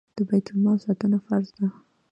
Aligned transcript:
د 0.15 0.17
بیت 0.29 0.45
المال 0.51 0.77
ساتنه 0.85 1.17
فرض 1.25 1.47
ده 1.57 1.67